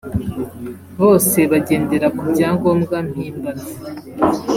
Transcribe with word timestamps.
bose 0.99 1.39
bagendera 1.51 2.07
ku 2.17 2.23
byangombwa 2.31 2.95
mpimbano 3.09 3.65